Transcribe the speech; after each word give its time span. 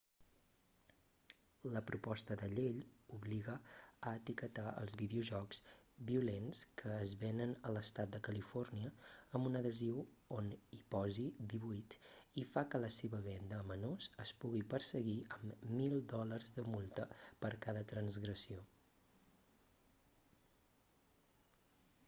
la 1.73 1.81
proposta 1.89 2.35
de 2.41 2.47
llei 2.53 2.77
obliga 3.17 3.57
a 4.11 4.13
etiquetar 4.19 4.63
els 4.79 4.93
videojocs 5.01 5.59
violents 6.11 6.63
que 6.81 6.95
es 7.01 7.11
venen 7.25 7.53
a 7.69 7.73
l'estat 7.75 8.15
de 8.15 8.21
califòrnia 8.27 8.89
amb 9.39 9.49
un 9.51 9.59
adhesiu 9.59 10.01
on 10.39 10.49
hi 10.57 10.81
posi 10.95 11.25
18 11.53 12.01
i 12.43 12.47
fa 12.55 12.65
que 12.73 12.81
la 12.85 12.91
seva 12.99 13.21
venda 13.27 13.59
a 13.59 13.67
menors 13.73 14.07
es 14.25 14.33
pugui 14.45 14.65
perseguir 14.73 15.17
amb 15.37 15.67
1000 15.75 16.01
dòlars 16.15 16.55
de 16.57 16.65
multa 16.77 17.09
per 17.45 17.55
cada 17.67 17.85
transgressió 17.93 18.65